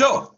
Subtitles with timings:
[0.00, 0.34] Show.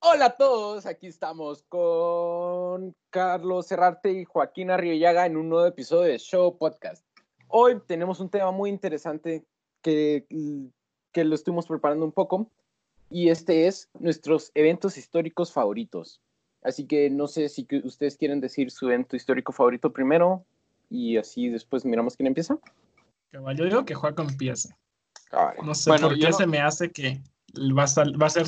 [0.00, 6.10] Hola a todos, aquí estamos con Carlos Cerrarte y Joaquín Arriollaga en un nuevo episodio
[6.10, 7.06] de Show Podcast.
[7.46, 9.44] Hoy tenemos un tema muy interesante
[9.80, 10.26] que,
[11.12, 12.50] que lo estuvimos preparando un poco
[13.10, 16.20] y este es nuestros eventos históricos favoritos.
[16.60, 20.44] Así que no sé si ustedes quieren decir su evento histórico favorito primero
[20.90, 22.58] y así después miramos quién empieza.
[23.30, 24.76] Yo digo que Juaco empieza.
[25.62, 27.22] No sé por qué se me hace que
[27.56, 28.46] va a, va a ser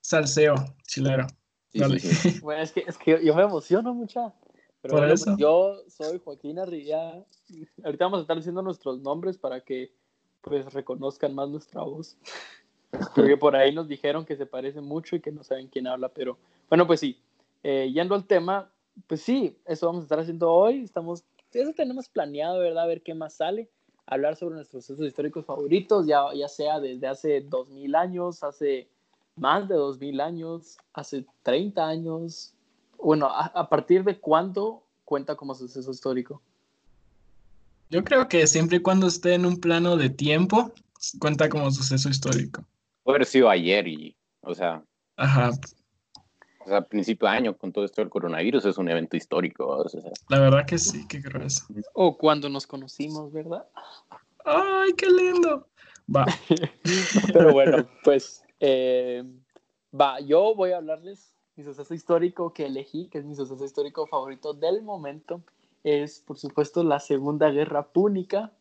[0.00, 0.54] salseo
[0.86, 1.26] chilero.
[2.42, 4.32] Bueno, es que, es que yo me emociono mucho.
[4.80, 5.36] Pero por eso.
[5.36, 7.24] yo soy Joaquín Arrilla.
[7.84, 9.92] Ahorita vamos a estar diciendo nuestros nombres para que
[10.40, 12.16] pues reconozcan más nuestra voz.
[13.14, 16.08] Porque por ahí nos dijeron que se parece mucho y que no saben quién habla,
[16.08, 16.38] pero
[16.70, 17.20] bueno, pues sí.
[17.62, 18.72] Eh, yendo al tema,
[19.06, 20.84] pues sí, eso vamos a estar haciendo hoy.
[20.84, 22.84] Estamos, eso tenemos planeado, ¿verdad?
[22.84, 23.68] A ver qué más sale.
[24.10, 28.88] Hablar sobre nuestros procesos históricos favoritos, ya, ya sea desde hace 2000 años, hace
[29.36, 32.54] más de 2000 años, hace 30 años.
[32.96, 36.42] Bueno, a, a partir de cuándo cuenta como suceso histórico?
[37.90, 40.72] Yo creo que siempre y cuando esté en un plano de tiempo,
[41.18, 42.64] cuenta como suceso histórico.
[43.02, 44.82] Puede haber sido ayer y, o sea.
[45.16, 45.50] Ajá.
[46.68, 49.66] O sea, a principio de año con todo esto del coronavirus es un evento histórico.
[49.66, 51.64] O sea, La verdad que sí, qué grueso.
[51.94, 53.66] O cuando nos conocimos, ¿verdad?
[54.44, 55.66] ¡Ay, qué lindo!
[56.14, 56.26] Va.
[57.32, 59.24] Pero bueno, pues eh,
[59.98, 64.06] va, yo voy a hablarles mi suceso histórico que elegí, que es mi suceso histórico
[64.06, 65.40] favorito del momento,
[65.84, 68.52] es por supuesto la Segunda Guerra Púnica,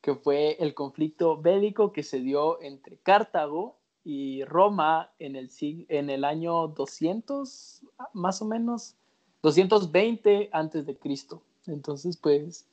[0.00, 3.76] que fue el conflicto bélico que se dio entre Cartago
[4.08, 7.82] y Roma en el, en el año 200,
[8.12, 8.94] más o menos,
[9.42, 11.42] 220 antes de Cristo.
[11.66, 12.68] Entonces, pues,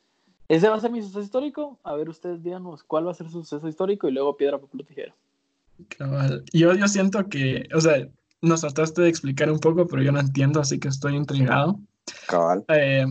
[0.48, 1.80] ese va a ser mi suceso histórico.
[1.84, 4.86] A ver, ustedes díganos cuál va a ser su suceso histórico y luego piedra, papel
[4.86, 5.16] tijera.
[6.54, 8.08] Yo, yo siento que, o sea,
[8.42, 11.80] nos trataste de explicar un poco, pero yo no entiendo, así que estoy intrigado.
[12.28, 12.64] Cabal.
[12.68, 13.08] Eh,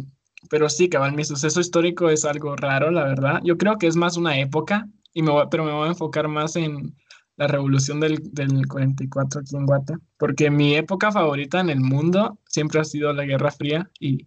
[0.48, 3.40] pero sí, cabal, mi suceso histórico es algo raro, la verdad.
[3.42, 6.54] Yo creo que es más una época, y me pero me voy a enfocar más
[6.54, 6.94] en
[7.36, 12.38] la revolución del, del 44 aquí en Guata, porque mi época favorita en el mundo
[12.46, 14.26] siempre ha sido la Guerra Fría y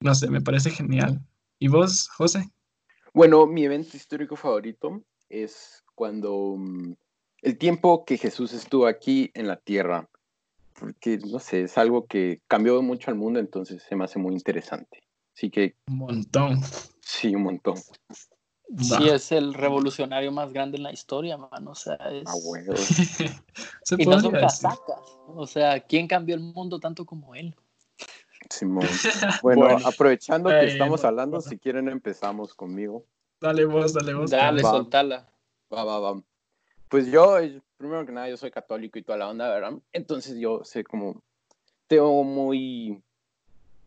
[0.00, 1.20] no sé, me parece genial.
[1.58, 2.48] ¿Y vos, José?
[3.12, 6.92] Bueno, mi evento histórico favorito es cuando mm,
[7.42, 10.08] el tiempo que Jesús estuvo aquí en la tierra,
[10.78, 14.34] porque no sé, es algo que cambió mucho al mundo, entonces se me hace muy
[14.34, 15.02] interesante.
[15.34, 15.74] Así que.
[15.88, 16.60] Un montón.
[17.00, 17.76] Sí, un montón.
[18.76, 21.66] Sí, es el revolucionario más grande en la historia, man.
[21.66, 22.24] O sea, es.
[22.26, 22.74] Ah, bueno.
[23.98, 25.00] y no son casacas.
[25.28, 27.54] O sea, ¿quién cambió el mundo tanto como él?
[28.50, 28.86] Simón.
[29.42, 33.04] Bueno, bueno aprovechando que estamos hablando, si quieren empezamos conmigo.
[33.40, 34.30] Dale vos, dale vos.
[34.30, 34.70] Dale, va.
[34.70, 35.32] soltala.
[35.72, 36.22] Va, va, va.
[36.88, 37.36] Pues yo,
[37.76, 39.74] primero que nada, yo soy católico y toda la onda, ¿verdad?
[39.92, 41.22] Entonces yo sé como,
[41.86, 43.02] tengo muy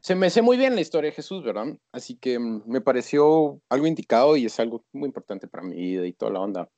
[0.02, 1.78] se me sé muy bien la historia de Jesús, ¿verdad?
[1.92, 6.08] Así que mm, me pareció algo indicado y es algo muy importante para mi vida
[6.08, 6.70] y toda la onda.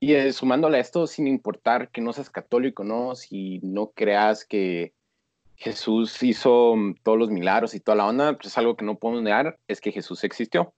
[0.00, 3.14] Y eh, sumándole a esto, sin importar que no seas católico, ¿no?
[3.14, 4.94] Si no creas que
[5.56, 9.22] Jesús hizo mm, todos los milagros y toda la onda, pues algo que no podemos
[9.22, 10.74] negar es que Jesús existió.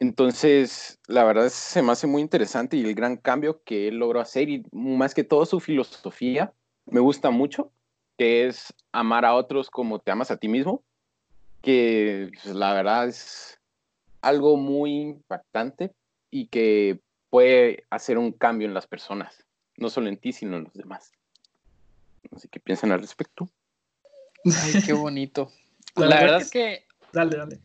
[0.00, 4.20] Entonces, la verdad se me hace muy interesante y el gran cambio que él logró
[4.20, 6.54] hacer y más que todo su filosofía
[6.86, 7.72] me gusta mucho,
[8.18, 10.82] que es amar a otros como te amas a ti mismo
[11.62, 13.58] que pues, la verdad es
[14.20, 15.92] algo muy impactante
[16.30, 17.00] y que
[17.30, 19.44] puede hacer un cambio en las personas,
[19.76, 21.12] no solo en ti, sino en los demás.
[22.34, 23.48] Así que piensen al respecto.
[24.44, 25.50] Ay, qué bonito.
[25.96, 26.86] La, verdad, es que...
[27.12, 27.60] Dale, dale.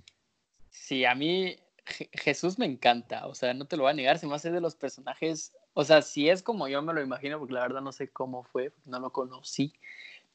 [0.72, 1.56] Sí, a mí
[1.86, 4.60] Jesús me encanta, o sea, no te lo voy a negar, se me hace de
[4.60, 7.92] los personajes, o sea, si es como yo me lo imagino, porque la verdad no
[7.92, 9.74] sé cómo fue, no lo conocí,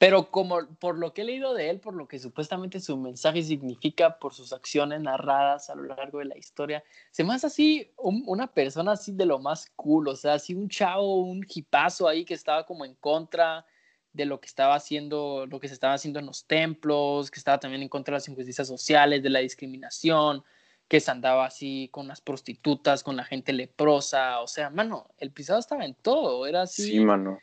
[0.00, 3.42] pero como por lo que he leído de él, por lo que supuestamente su mensaje
[3.42, 7.92] significa, por sus acciones narradas a lo largo de la historia, se me hace así
[7.98, 12.24] una persona así de lo más cool, o sea, así un chavo, un jipazo ahí
[12.24, 13.66] que estaba como en contra
[14.14, 17.60] de lo que estaba haciendo, lo que se estaba haciendo en los templos, que estaba
[17.60, 20.42] también en contra de las injusticias sociales, de la discriminación,
[20.88, 25.30] que se andaba así con las prostitutas, con la gente leprosa, o sea, mano, el
[25.30, 26.84] pisado estaba en todo, era así.
[26.84, 27.38] Sí, mano.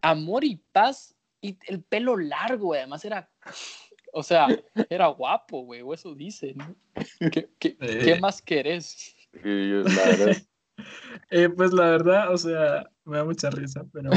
[0.00, 1.13] Amor y paz
[1.44, 3.30] y el pelo largo, además era,
[4.14, 4.46] o sea,
[4.88, 6.74] era guapo, güey, o eso dice, ¿no?
[7.30, 9.14] ¿Qué, qué, ¿qué más querés?
[9.34, 9.84] eh,
[11.54, 14.10] pues la verdad, o sea, me da mucha risa, pero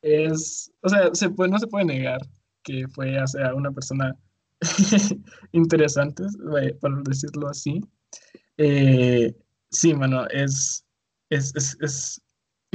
[0.00, 2.20] es, o sea, se puede, no se puede negar
[2.62, 4.16] que fue, o sea, una persona
[5.52, 6.24] interesante,
[6.80, 7.80] por decirlo así.
[8.56, 9.34] Eh,
[9.70, 10.86] sí, mano, es,
[11.28, 12.22] es, es, es,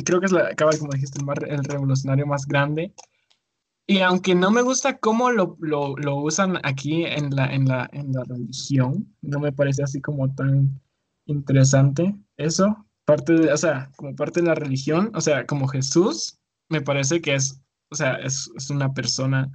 [0.05, 2.93] creo que es la, acaba como dijiste, el, más, el revolucionario más grande
[3.87, 7.89] Y aunque no me gusta cómo lo, lo, lo usan aquí en la, en, la,
[7.91, 10.79] en la religión, no me parece así como tan
[11.25, 16.37] interesante eso, parte de, o sea, como parte de la religión, o sea, como Jesús,
[16.69, 19.51] me parece que es, o sea, es, es una persona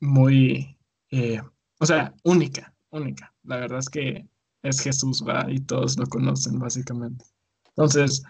[0.00, 0.76] muy,
[1.10, 1.40] eh,
[1.78, 3.34] o sea, única, única.
[3.44, 4.26] La verdad es que
[4.62, 7.24] es Jesús, va, y todos lo conocen, básicamente.
[7.68, 8.22] Entonces,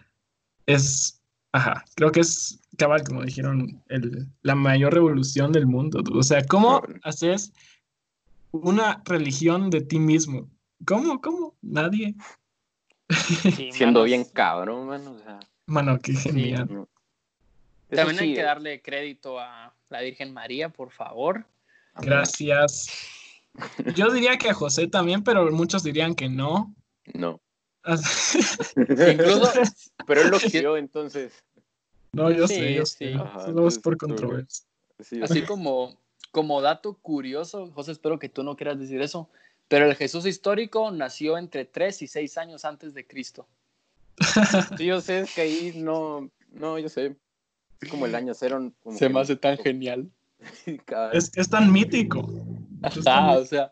[0.67, 1.21] es,
[1.53, 6.03] ajá, creo que es cabal, como dijeron, el, la mayor revolución del mundo.
[6.15, 7.53] O sea, ¿cómo haces
[8.53, 10.49] una religión de ti mismo?
[10.87, 11.21] ¿Cómo?
[11.21, 11.55] ¿Cómo?
[11.61, 12.15] Nadie.
[13.73, 15.13] Siendo bien cabrón, mano.
[15.13, 16.89] O sea, mano, qué genial.
[17.91, 21.45] También hay que darle crédito a la Virgen María, por favor.
[22.01, 22.89] Gracias.
[23.95, 26.75] Yo diría que a José también, pero muchos dirían que no.
[27.13, 27.43] No.
[28.77, 29.53] Incluso,
[30.07, 31.45] pero él lo quiero entonces.
[32.13, 33.15] No, yo sé, yo sé.
[33.45, 34.67] Solo es por controversia.
[35.23, 35.97] Así como,
[36.33, 39.29] como dato curioso, José, espero que tú no quieras decir eso,
[39.69, 43.47] pero el Jesús histórico nació entre 3 y 6 años antes de Cristo.
[44.77, 47.17] Sí, yo sé, es que ahí no, no, yo sé.
[47.81, 48.71] Es como el año cero.
[48.91, 50.11] Se me hace tan genial.
[51.13, 52.31] es, es tan mítico.
[53.07, 53.71] Ah, o sea,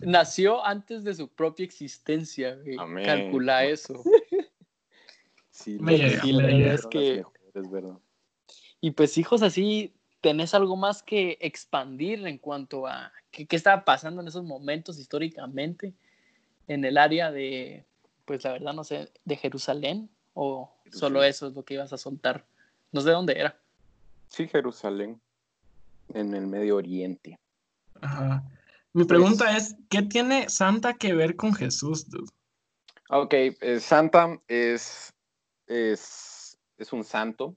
[0.00, 2.58] nació antes de su propia existencia,
[3.04, 4.02] Calcula eso.
[5.50, 7.24] Sí, es que...
[8.80, 13.84] Y pues hijos, así tenés algo más que expandir en cuanto a qué, qué estaba
[13.84, 15.94] pasando en esos momentos históricamente
[16.68, 17.84] en el área de,
[18.24, 21.98] pues la verdad no sé, de Jerusalén o solo eso es lo que ibas a
[21.98, 22.44] soltar.
[22.92, 23.58] No sé dónde era.
[24.28, 25.20] Sí, Jerusalén,
[26.12, 27.38] en el Medio Oriente.
[28.00, 28.42] Ajá.
[28.92, 32.30] Mi pregunta es, ¿qué tiene Santa que ver con Jesús, dude?
[33.10, 35.12] Ok, eh, Santa es,
[35.66, 36.33] es,
[36.84, 37.56] es, un santo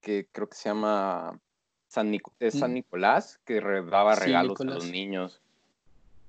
[0.00, 1.38] que creo que se llama
[1.88, 2.74] San, es San mm.
[2.74, 5.40] Nicolás, que daba regalos a los niños.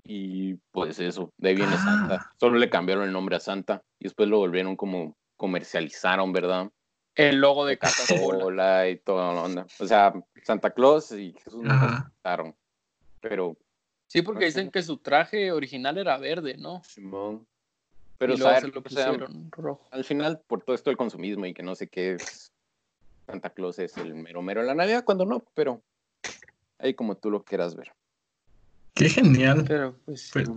[0.03, 1.83] Y pues eso, de ahí viene ah.
[1.83, 2.31] Santa.
[2.39, 6.69] Solo le cambiaron el nombre a Santa y después lo volvieron como comercializaron, ¿verdad?
[7.15, 9.67] El logo de Coca-Cola y toda la onda.
[9.79, 10.13] O sea,
[10.43, 12.11] Santa Claus y Jesús no
[13.19, 13.57] pero
[14.07, 16.81] Sí, porque dicen que su traje original era verde, ¿no?
[16.85, 17.45] Simón.
[18.17, 19.87] Pero saber, lo pusieron rojo.
[19.91, 22.51] Al final, por todo esto del consumismo y que no sé qué es,
[23.25, 25.81] Santa Claus es el mero mero de la Navidad, cuando no, pero
[26.79, 27.91] ahí como tú lo quieras ver.
[28.95, 29.65] Qué genial.
[29.67, 30.29] Pero pues.
[30.33, 30.49] pues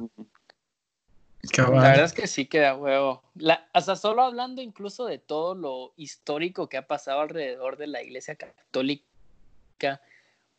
[1.59, 3.23] la verdad es que sí queda huevo.
[3.35, 8.03] La, hasta solo hablando incluso de todo lo histórico que ha pasado alrededor de la
[8.03, 10.01] iglesia católica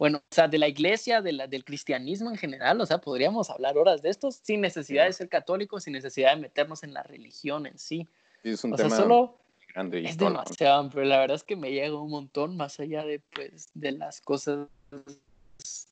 [0.02, 3.52] bueno, o sea, de la iglesia, de la, del cristianismo en general, o sea, podríamos
[3.52, 7.04] hablar horas de esto sin necesidad de ser católicos, sin necesidad de meternos en la
[7.04, 8.08] religión en sí.
[8.42, 9.38] sí es un tema solo
[9.72, 13.20] grande es demasiado, pero la verdad es que me llega un montón más allá de,
[13.20, 14.70] pues, de las cosas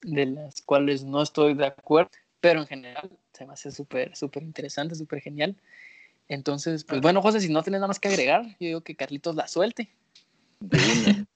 [0.01, 2.09] de las cuales no estoy de acuerdo,
[2.41, 5.55] pero en general se me hace súper, súper interesante, súper genial.
[6.29, 9.35] Entonces, pues bueno, José, si no tienes nada más que agregar, yo digo que Carlitos
[9.35, 9.87] la suelte.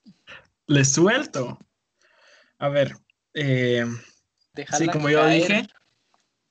[0.66, 1.56] Le suelto.
[2.58, 2.96] A ver,
[3.34, 3.84] eh,
[4.76, 5.66] sí, como yo dije,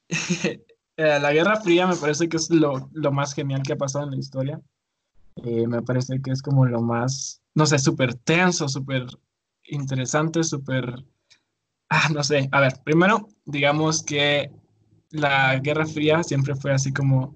[0.98, 4.12] eh, la Guerra Fría me parece que es lo, más genial que ha pasado en
[4.12, 4.62] la historia.
[5.38, 9.06] Eh, me parece que es como lo más, no sé, súper tenso, súper
[9.66, 11.04] interesante, súper...
[11.90, 14.52] Ah, no sé, a ver, primero, digamos que
[15.10, 17.36] la Guerra Fría siempre fue así como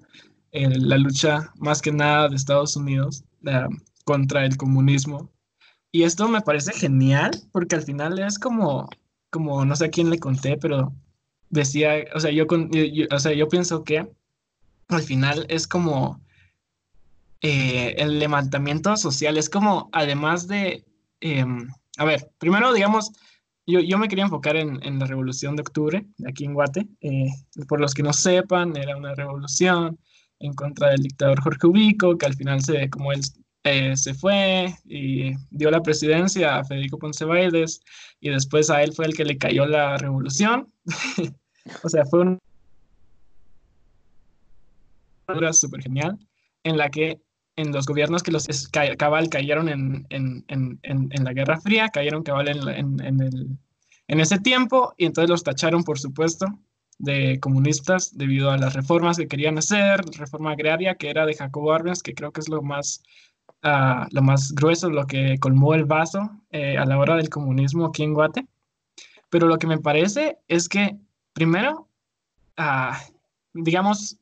[0.52, 3.24] la lucha más que nada de Estados Unidos
[4.04, 5.30] contra el comunismo
[5.92, 8.88] y esto me parece genial porque al final es como,
[9.30, 10.92] como no sé a quién le conté, pero
[11.50, 12.46] decía, o sea, yo,
[13.10, 14.10] o sea, yo pienso que
[14.88, 16.20] al final es como
[17.40, 20.84] eh, el levantamiento social, es como además de,
[21.20, 23.12] em, a ver, primero digamos,
[23.66, 27.28] yo, yo me quería enfocar en, en, la revolución de octubre, aquí en Guate, eh,
[27.68, 29.98] por los que no sepan, era una revolución
[30.40, 33.20] en contra del dictador Jorge Ubico, que al final se, como él
[33.70, 37.80] eh, se fue y dio la presidencia a Federico Ponce Baides
[38.20, 40.72] y después a él fue el que le cayó la revolución.
[41.82, 42.38] o sea, fue
[45.28, 46.18] una súper genial
[46.64, 47.20] en la que
[47.56, 48.46] en los gobiernos que los
[48.98, 53.58] cabal cayeron en, en, en, en, la Guerra Fría, cayeron cabal el,
[54.08, 56.46] en ese tiempo y entonces los tacharon, por supuesto,
[56.98, 61.72] de comunistas debido a las reformas que querían hacer, reforma agraria que era de Jacobo
[61.72, 63.02] Arbenz, que creo que es lo más
[63.62, 68.02] lo más grueso, lo que colmó el vaso eh, a la hora del comunismo aquí
[68.02, 68.46] en Guate.
[69.30, 70.96] Pero lo que me parece es que,
[71.32, 71.88] primero,
[72.56, 72.98] ah,
[73.52, 74.18] digamos,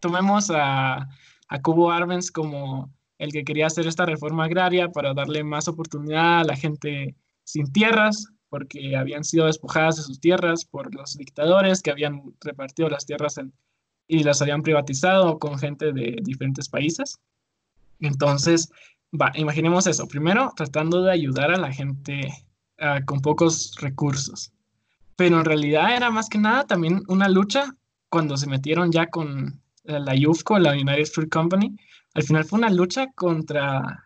[0.00, 1.08] tomemos a,
[1.48, 6.40] a Cubo Arbenz como el que quería hacer esta reforma agraria para darle más oportunidad
[6.40, 11.82] a la gente sin tierras, porque habían sido despojadas de sus tierras por los dictadores
[11.82, 13.40] que habían repartido las tierras
[14.06, 17.18] y las habían privatizado con gente de diferentes países.
[18.06, 18.70] Entonces,
[19.34, 20.06] imaginemos eso.
[20.06, 22.32] Primero, tratando de ayudar a la gente
[22.78, 24.52] ah, con pocos recursos.
[25.16, 27.74] Pero en realidad era más que nada también una lucha
[28.08, 31.76] cuando se metieron ya con la UFCO, la United Fruit Company.
[32.14, 34.04] Al final fue una lucha contra,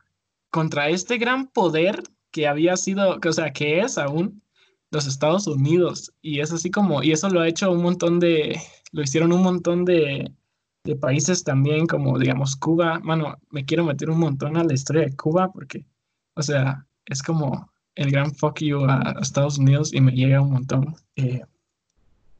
[0.50, 4.42] contra este gran poder que había sido, o sea, que es aún
[4.90, 6.12] los Estados Unidos.
[6.22, 8.60] Y es así como, y eso lo ha hecho un montón de,
[8.92, 10.32] lo hicieron un montón de,
[10.88, 12.98] de países también, como digamos Cuba.
[13.00, 15.84] Mano, me quiero meter un montón a la historia de Cuba porque,
[16.34, 20.52] o sea, es como el gran fuck you a, Estados Unidos y me llega un
[20.52, 20.96] montón.
[21.16, 21.42] Eh,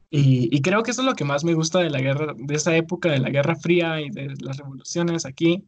[0.09, 2.55] y, y, creo que eso es lo que más me gusta de la guerra, de
[2.55, 5.63] esa época de la Guerra Fría y de las revoluciones aquí,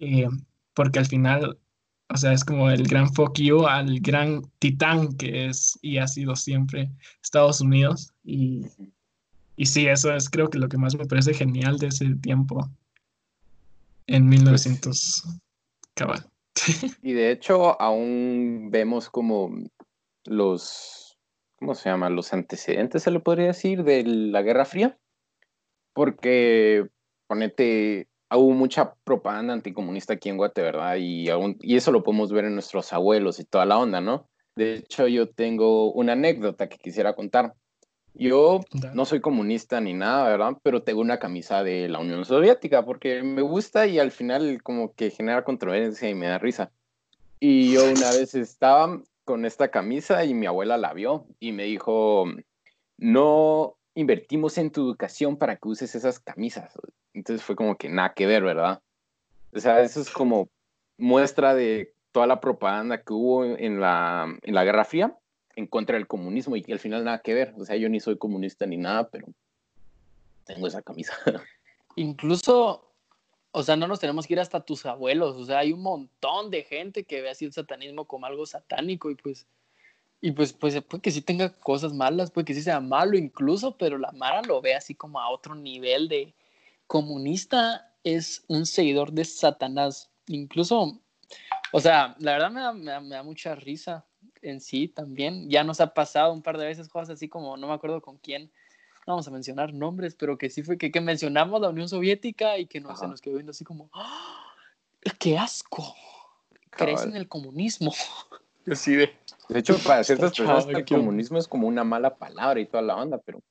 [0.00, 0.28] eh,
[0.74, 1.58] porque al final
[2.10, 6.06] o sea, es como el gran fuck you al gran titán que es y ha
[6.06, 6.90] sido siempre
[7.22, 8.12] Estados Unidos.
[8.24, 8.66] Y,
[9.56, 12.68] y sí, eso es creo que lo que más me parece genial de ese tiempo
[14.06, 15.40] en 1900 pues
[15.94, 16.30] cabal.
[17.02, 19.50] Y de hecho, aún vemos como
[20.24, 21.18] los,
[21.56, 22.10] ¿cómo se llama?
[22.10, 24.98] Los antecedentes, se le podría decir, de la Guerra Fría.
[25.92, 26.88] Porque,
[27.26, 30.96] ponete, hubo mucha propaganda anticomunista aquí en Guate, ¿verdad?
[30.98, 31.28] Y,
[31.60, 34.28] y eso lo podemos ver en nuestros abuelos y toda la onda, ¿no?
[34.56, 37.54] De hecho, yo tengo una anécdota que quisiera contar.
[38.14, 38.60] Yo
[38.92, 40.56] no soy comunista ni nada, ¿verdad?
[40.62, 44.94] Pero tengo una camisa de la Unión Soviética porque me gusta y al final como
[44.94, 46.70] que genera controversia y me da risa.
[47.40, 51.64] Y yo una vez estaba con esta camisa y mi abuela la vio y me
[51.64, 52.26] dijo,
[52.98, 56.72] no invertimos en tu educación para que uses esas camisas.
[57.14, 58.80] Entonces fue como que nada que ver, ¿verdad?
[59.52, 60.48] O sea, eso es como
[60.98, 65.16] muestra de toda la propaganda que hubo en la, en la Guerra Fría
[65.56, 67.54] en contra del comunismo y al final nada que ver.
[67.58, 69.26] O sea, yo ni soy comunista ni nada, pero
[70.44, 71.12] tengo esa camisa.
[71.96, 72.92] Incluso,
[73.52, 75.36] o sea, no nos tenemos que ir hasta tus abuelos.
[75.36, 79.10] O sea, hay un montón de gente que ve así el satanismo como algo satánico
[79.10, 79.46] y pues
[80.24, 83.76] y pues, pues puede que sí tenga cosas malas, puede que sí sea malo incluso,
[83.76, 86.32] pero la Mara lo ve así como a otro nivel de
[86.86, 90.10] comunista, es un seguidor de Satanás.
[90.28, 90.98] Incluso,
[91.72, 94.06] o sea, la verdad me da, me da, mucha risa
[94.42, 95.48] en sí también.
[95.48, 98.18] Ya nos ha pasado un par de veces cosas así como, no me acuerdo con
[98.18, 98.50] quién,
[99.06, 102.58] no vamos a mencionar nombres, pero que sí fue que, que mencionamos la Unión Soviética
[102.58, 104.52] y que no, se nos quedó viendo así como, ¡Ah!
[105.18, 105.94] ¡qué asco!
[106.70, 107.92] Crees en el comunismo.
[108.66, 109.14] Yo sí de...
[109.48, 112.96] De hecho, para ciertas personas el comunismo es como una mala palabra y toda la
[112.96, 113.42] onda, pero...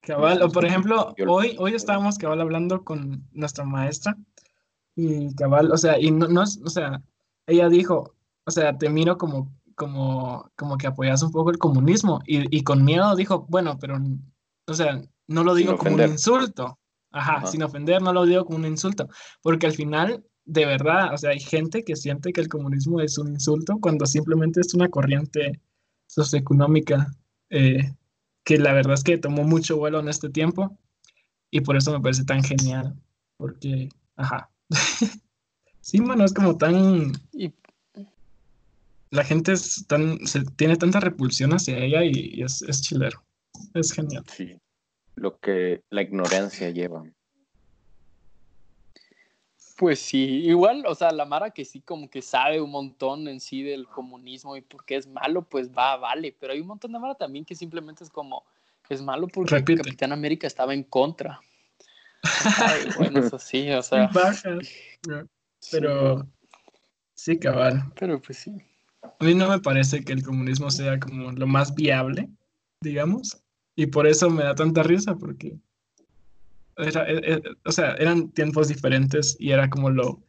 [0.00, 4.16] Cabal, o por ejemplo, hoy, hoy estábamos cabal hablando con nuestra maestra
[4.96, 7.00] y cabal, o sea, y no, no, o sea,
[7.46, 8.12] ella dijo,
[8.44, 9.48] o sea, te miro como,
[9.82, 13.98] como, como que apoyas un poco el comunismo y, y con miedo dijo, bueno, pero,
[14.68, 16.78] o sea, no lo digo como un insulto,
[17.10, 19.08] Ajá, sin ofender, no lo digo como un insulto,
[19.42, 23.18] porque al final de verdad, o sea, hay gente que siente que el comunismo es
[23.18, 25.60] un insulto cuando simplemente es una corriente
[26.06, 27.12] socioeconómica
[27.50, 27.92] eh,
[28.44, 30.78] que la verdad es que tomó mucho vuelo en este tiempo
[31.50, 32.94] y por eso me parece tan genial,
[33.36, 34.48] porque, ajá.
[35.80, 37.12] sí, mano, es como tan...
[39.12, 43.22] La gente es tan, se, tiene tanta repulsión hacia ella y, y es, es chilero.
[43.74, 44.24] Es genial.
[44.28, 44.58] Sí,
[45.14, 47.04] lo que la ignorancia lleva.
[49.76, 53.40] Pues sí, igual, o sea, la Mara que sí como que sabe un montón en
[53.40, 56.92] sí del comunismo y por qué es malo, pues va, vale, pero hay un montón
[56.92, 58.44] de Mara también que simplemente es como,
[58.88, 61.40] es malo porque Capitán América estaba en contra.
[62.22, 64.10] Ay, bueno, eso sí, o sea.
[65.70, 66.26] Pero,
[67.14, 67.92] sí, cabal.
[67.98, 68.52] Pero pues sí.
[69.22, 72.28] A mí no me parece que el comunismo sea como lo más viable,
[72.80, 73.40] digamos,
[73.76, 75.60] y por eso me da tanta risa, porque
[76.76, 80.20] era, eh, eh, o sea, eran tiempos diferentes y era como lo,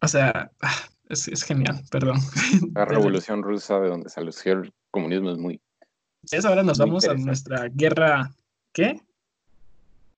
[0.00, 0.74] o sea, ah,
[1.10, 2.16] es, es genial, perdón.
[2.74, 5.60] La revolución rusa de donde salió el comunismo es muy...
[6.32, 8.34] Es ahora nos vamos a nuestra guerra,
[8.72, 8.98] ¿qué?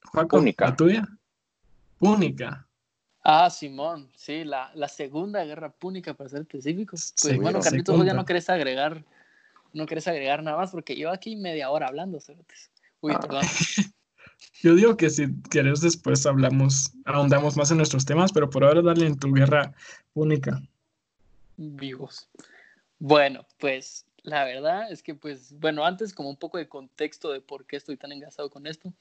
[0.05, 0.67] Juaco, Púnica.
[0.67, 1.09] ¿la tuya?
[1.99, 2.66] Púnica.
[3.29, 7.13] Ah, Simón, sí, la, la segunda guerra púnica, para ser específicos.
[7.21, 9.05] Pues bueno, Carlitos, ya no querés agregar,
[9.73, 12.21] no querés agregar nada más, porque yo aquí media hora hablando,
[13.01, 13.19] Uy, ah.
[13.19, 13.43] perdón.
[14.63, 18.81] Yo digo que si querés después hablamos, ahondamos más en nuestros temas, pero por ahora
[18.81, 19.75] dale en tu guerra
[20.15, 20.63] única.
[21.57, 22.29] Vivos.
[23.01, 27.41] Bueno, pues la verdad es que pues, bueno, antes como un poco de contexto de
[27.41, 28.93] por qué estoy tan engasado con esto.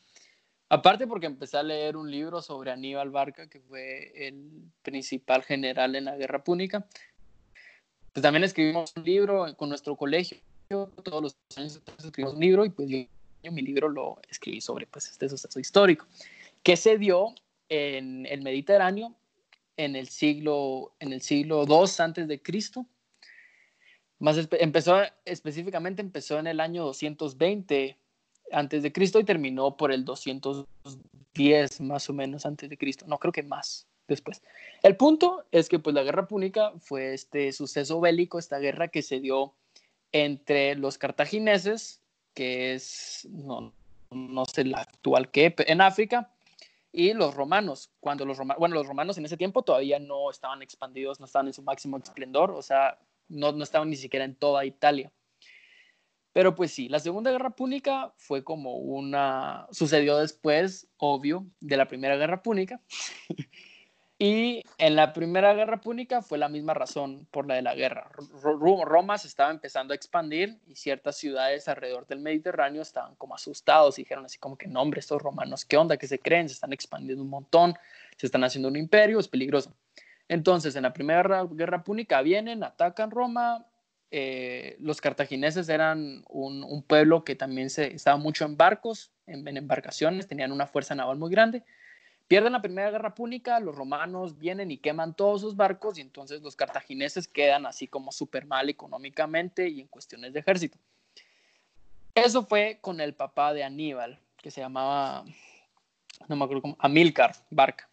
[0.70, 5.96] Aparte porque empecé a leer un libro sobre Aníbal Barca, que fue el principal general
[5.96, 6.86] en la guerra púnica.
[8.14, 12.70] Pues también escribimos un libro con nuestro colegio todos los años escribimos un libro y
[12.70, 16.06] pues yo mi libro lo escribí sobre pues este suceso histórico
[16.64, 17.36] que se dio
[17.70, 19.16] en el Mediterráneo
[19.78, 22.86] en el siglo en el siglo II antes de Cristo
[24.20, 27.98] empezó específicamente empezó en el año 220
[28.52, 33.18] antes de Cristo y terminó por el 210 más o menos antes de Cristo no
[33.18, 34.42] creo que más después
[34.84, 39.02] el punto es que pues la guerra púnica fue este suceso bélico esta guerra que
[39.02, 39.54] se dio
[40.16, 42.00] entre los cartagineses,
[42.34, 43.74] que es, no,
[44.12, 46.32] no sé la actual que, en África,
[46.94, 47.92] y los romanos.
[48.00, 51.48] Cuando los romanos, bueno, los romanos en ese tiempo todavía no estaban expandidos, no estaban
[51.48, 52.98] en su máximo esplendor, o sea,
[53.28, 55.12] no, no estaban ni siquiera en toda Italia.
[56.36, 61.88] Pero pues sí, la Segunda Guerra Púnica fue como una, sucedió después, obvio, de la
[61.88, 62.82] Primera Guerra Púnica.
[64.18, 68.10] Y en la Primera Guerra Púnica fue la misma razón por la de la guerra.
[68.42, 74.00] Roma se estaba empezando a expandir y ciertas ciudades alrededor del Mediterráneo estaban como asustados
[74.00, 75.98] y dijeron así como que no, hombre, estos romanos, ¿qué onda?
[75.98, 76.48] ¿Qué se creen?
[76.48, 77.76] Se están expandiendo un montón,
[78.16, 79.74] se están haciendo un imperio, es peligroso.
[80.30, 83.66] Entonces, en la Primera Guerra Púnica vienen, atacan Roma.
[84.12, 90.28] Eh, los cartagineses eran un, pueblo que también se, estaba mucho en barcos, en embarcaciones,
[90.28, 91.64] tenían una fuerza naval muy grande
[92.28, 96.42] Pierden la Primera Guerra Púnica, los romanos vienen y queman todos sus barcos y entonces
[96.42, 100.80] los cartagineses quedan así como súper mal económicamente y en cuestiones de ejército.
[102.16, 105.24] Eso fue con el papá de Aníbal, que se llamaba,
[106.28, 107.88] no me acuerdo cómo, Amílcar Barca.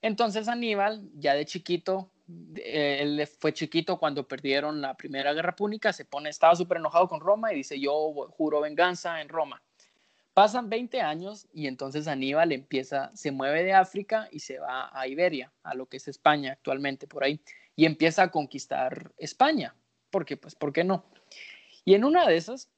[0.00, 2.10] Entonces Aníbal, ya de chiquito,
[2.56, 7.20] él fue chiquito cuando perdieron la Primera Guerra Púnica, se pone, estaba súper enojado con
[7.20, 9.62] Roma y dice, yo juro venganza en Roma.
[10.34, 15.08] Pasan 20 años y entonces Aníbal empieza, se mueve de África y se va a
[15.08, 17.40] Iberia, a lo que es España actualmente por ahí,
[17.74, 19.74] y empieza a conquistar España,
[20.10, 21.04] porque pues, ¿por qué no?
[21.84, 22.68] Y en una de esas,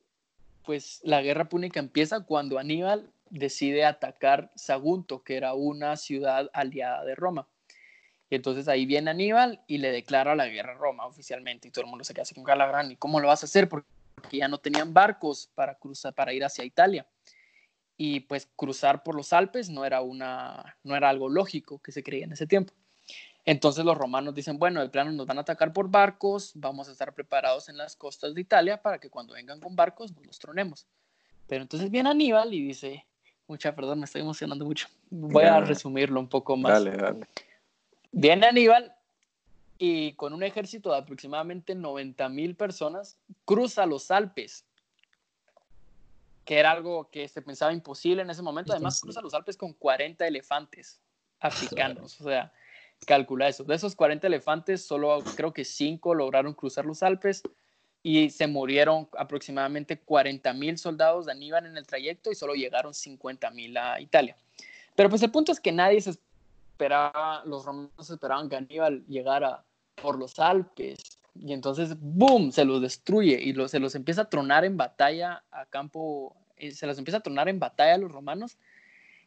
[0.64, 7.05] pues la guerra púnica empieza cuando Aníbal decide atacar Sagunto, que era una ciudad aliada
[7.05, 7.46] de Roma.
[8.31, 11.85] Y entonces ahí viene Aníbal y le declara la guerra a Roma oficialmente y todo
[11.85, 12.90] el mundo se queda así con Calagrán.
[12.93, 13.69] ¿Y cómo lo vas a hacer?
[13.69, 13.88] Porque
[14.33, 17.07] ya no tenían barcos para cruzar, para ir hacia Italia
[18.03, 22.03] y pues cruzar por los Alpes no era, una, no era algo lógico que se
[22.03, 22.73] creía en ese tiempo.
[23.45, 26.93] Entonces los romanos dicen, bueno, el plano nos van a atacar por barcos, vamos a
[26.93, 30.38] estar preparados en las costas de Italia para que cuando vengan con barcos nos los
[30.38, 30.87] tronemos.
[31.47, 33.05] Pero entonces viene Aníbal y dice,
[33.47, 34.88] mucha, perdón, me estoy emocionando mucho.
[35.11, 36.73] Voy a resumirlo un poco más.
[36.73, 37.27] Dale, dale.
[38.12, 38.94] Viene Aníbal
[39.79, 44.64] y con un ejército de aproximadamente 90 mil personas cruza los Alpes
[46.51, 48.73] que era algo que se pensaba imposible en ese momento.
[48.73, 51.01] Además, cruza los Alpes con 40 elefantes
[51.38, 52.20] africanos.
[52.20, 52.53] O sea,
[53.07, 53.62] calcula eso.
[53.62, 57.44] De esos 40 elefantes, solo creo que 5 lograron cruzar los Alpes
[58.03, 62.94] y se murieron aproximadamente 40 mil soldados de Aníbal en el trayecto y solo llegaron
[62.94, 64.37] 50 mil a Italia.
[64.96, 66.16] Pero pues el punto es que nadie se
[66.81, 69.62] esperaba, los romanos esperaban que Aníbal llegara
[69.97, 74.64] por los Alpes y entonces, ¡boom!, se los destruye y se los empieza a tronar
[74.64, 78.57] en batalla a campo, eh, se los empieza a tronar en batalla a los romanos.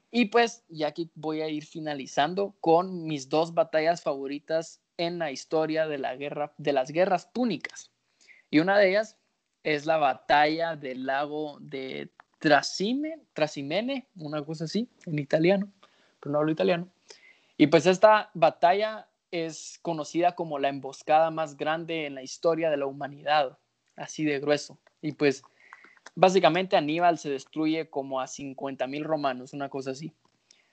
[0.10, 5.32] Y pues ya aquí voy a ir finalizando con mis dos batallas favoritas en la
[5.32, 7.92] historia de, la guerra, de las guerras púnicas.
[8.50, 9.16] Y una de ellas
[9.62, 15.72] es la batalla del lago de Trasime, Trasimene, una cosa así, en italiano,
[16.20, 16.89] pero no hablo italiano.
[17.58, 22.78] Y pues esta batalla es conocida como la emboscada más grande en la historia de
[22.78, 23.58] la humanidad,
[23.96, 24.80] así de grueso.
[25.02, 25.44] Y pues
[26.16, 30.13] básicamente Aníbal se destruye como a 50 mil romanos, una cosa así.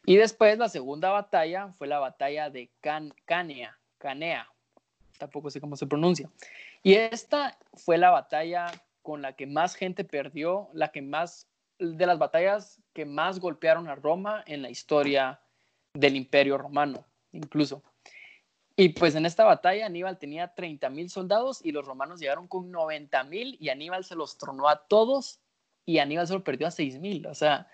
[0.07, 4.49] Y después la segunda batalla fue la batalla de Can Canea,
[5.19, 6.31] tampoco sé cómo se pronuncia.
[6.83, 8.67] Y esta fue la batalla
[9.03, 11.47] con la que más gente perdió, la que más,
[11.79, 15.41] de las batallas que más golpearon a Roma en la historia
[15.95, 17.83] del imperio romano, incluso.
[18.77, 22.71] Y pues en esta batalla Aníbal tenía 30 mil soldados y los romanos llegaron con
[22.71, 25.39] 90 mil y Aníbal se los tronó a todos
[25.85, 27.27] y Aníbal solo perdió a 6 mil.
[27.27, 27.69] O sea,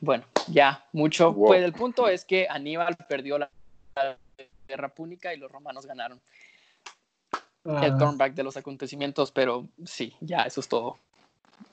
[0.00, 1.34] bueno, ya, mucho.
[1.34, 3.50] Pues el punto es que Aníbal perdió la
[4.68, 6.20] guerra púnica y los romanos ganaron.
[7.64, 7.96] El ah.
[7.98, 10.98] turnback de los acontecimientos, pero sí, ya, eso es todo.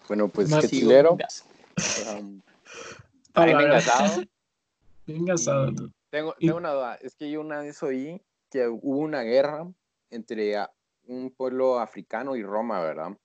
[0.08, 1.18] Bueno, pues qué chilero.
[2.16, 2.42] Um,
[6.10, 9.68] tengo, una duda, es que yo una vez oí que hubo una guerra
[10.10, 10.58] entre
[11.08, 13.18] un pueblo africano y Roma, ¿verdad?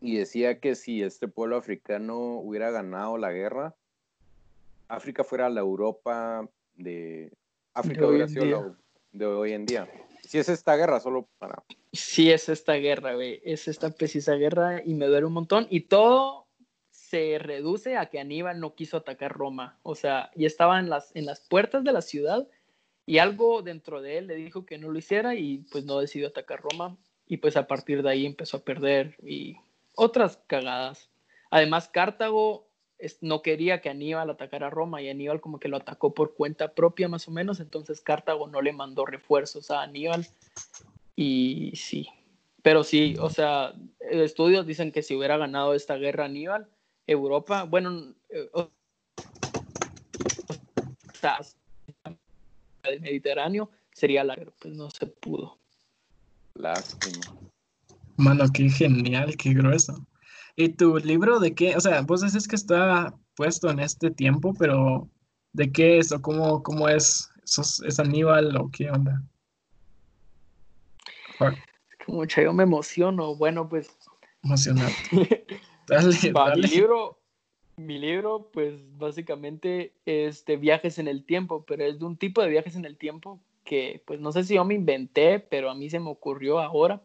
[0.00, 3.74] Y decía que si este pueblo africano hubiera ganado la guerra,
[4.88, 7.32] África fuera la Europa de...
[7.74, 8.76] África hubiera sido la
[9.12, 9.88] de hoy en día.
[10.22, 11.62] Si es esta guerra, solo para.
[11.92, 13.40] Sí, es esta guerra, güey.
[13.44, 15.66] Es esta precisa guerra y me duele un montón.
[15.70, 16.47] Y todo
[17.08, 19.78] se reduce a que Aníbal no quiso atacar Roma.
[19.82, 22.46] O sea, ya estaba en las, en las puertas de la ciudad
[23.06, 26.28] y algo dentro de él le dijo que no lo hiciera y pues no decidió
[26.28, 26.98] atacar Roma.
[27.26, 29.56] Y pues a partir de ahí empezó a perder y
[29.94, 31.10] otras cagadas.
[31.50, 32.68] Además, Cartago
[33.22, 37.08] no quería que Aníbal atacara Roma y Aníbal como que lo atacó por cuenta propia
[37.08, 40.26] más o menos, entonces Cartago no le mandó refuerzos a Aníbal
[41.14, 42.08] y sí,
[42.62, 43.72] pero sí, o sea,
[44.10, 46.68] estudios dicen que si hubiera ganado esta guerra Aníbal,
[47.08, 48.70] Europa, bueno, eh, o
[51.14, 51.40] sea,
[52.84, 55.58] el Mediterráneo sería largo, pues no se pudo.
[56.54, 57.20] Lástima.
[58.16, 60.06] Mano, qué genial, qué grueso.
[60.54, 61.76] ¿Y tu libro de qué?
[61.76, 65.08] O sea, vos decís que está puesto en este tiempo, pero
[65.52, 67.30] ¿de qué es o cómo, cómo es?
[67.44, 69.22] ¿Es Aníbal o qué onda?
[72.04, 73.34] Como yo me emociono.
[73.36, 73.96] Bueno, pues.
[74.42, 75.46] Emocionante.
[76.32, 77.18] dale, Mi libro,
[77.76, 82.42] mi libro, pues básicamente es de viajes en el tiempo, pero es de un tipo
[82.42, 85.74] de viajes en el tiempo que, pues no sé si yo me inventé, pero a
[85.74, 87.02] mí se me ocurrió ahora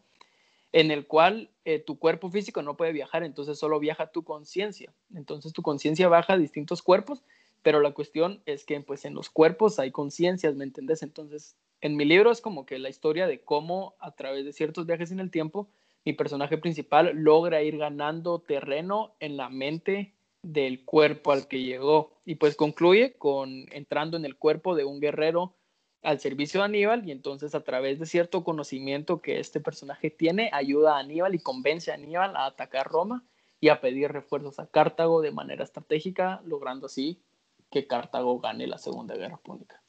[0.72, 4.92] en el cual eh, tu cuerpo físico no puede viajar, entonces solo viaja tu conciencia.
[5.14, 7.22] Entonces tu conciencia baja a distintos cuerpos,
[7.62, 11.04] pero la cuestión es que pues en los cuerpos hay conciencias, ¿me entendés?
[11.04, 14.84] Entonces en mi libro es como que la historia de cómo a través de ciertos
[14.84, 15.68] viajes en el tiempo,
[16.04, 22.12] mi personaje principal logra ir ganando terreno en la mente del cuerpo al que llegó
[22.24, 25.54] y pues concluye con entrando en el cuerpo de un guerrero
[26.02, 30.50] al servicio de Aníbal y entonces a través de cierto conocimiento que este personaje tiene,
[30.52, 33.24] ayuda a Aníbal y convence a Aníbal a atacar Roma
[33.58, 37.22] y a pedir refuerzos a Cartago de manera estratégica, logrando así
[37.70, 39.82] que Cartago gane la Segunda Guerra Púnica.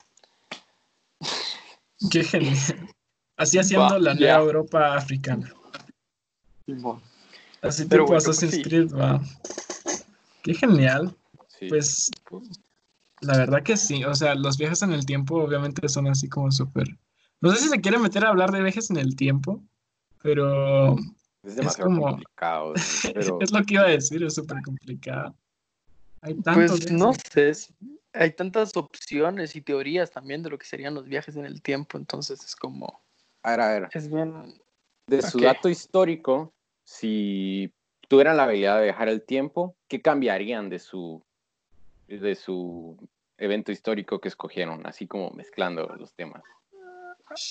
[2.09, 2.55] Qué genial.
[3.35, 5.53] Así haciendo la nueva Europa africana.
[7.61, 8.91] Así te pasó Assassin's Creed,
[10.43, 11.15] Qué genial.
[11.69, 12.11] Pues
[13.21, 16.51] la verdad que sí, o sea, los viajes en el tiempo obviamente son así como
[16.51, 16.87] súper...
[17.41, 19.63] No sé si se quiere meter a hablar de viajes en el tiempo,
[20.21, 20.95] pero...
[21.43, 22.73] Es demasiado complicado.
[23.41, 25.35] es lo que iba a decir, es súper complicado.
[26.21, 27.53] Hay tantos pues no sé,
[28.13, 31.97] hay tantas opciones y teorías también de lo que serían los viajes en el tiempo,
[31.97, 33.01] entonces es como...
[33.43, 33.89] A ver, a ver.
[33.93, 34.59] Es bien...
[35.07, 36.54] De su dato histórico,
[36.85, 37.73] si
[38.07, 41.21] tuvieran la habilidad de viajar el tiempo, ¿qué cambiarían de su
[42.07, 42.97] de su
[43.37, 46.43] evento histórico que escogieron, así como mezclando los temas.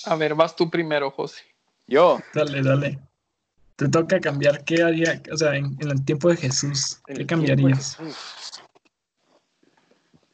[0.05, 1.43] A ver, vas tú primero, José.
[1.87, 2.19] Yo.
[2.33, 2.99] Dale, dale.
[3.75, 4.63] Te toca cambiar.
[4.63, 5.21] ¿Qué haría?
[5.31, 7.97] O sea, en, el tiempo de Jesús, ¿qué cambiarías?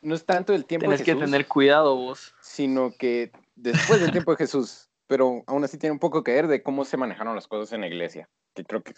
[0.04, 1.06] No es tanto el tiempo de Jesús.
[1.06, 2.34] Tienes que tener cuidado vos.
[2.42, 6.48] Sino que después del tiempo de Jesús, pero aún así tiene un poco que ver
[6.48, 8.94] de cómo se manejaron las cosas en la iglesia, que creo que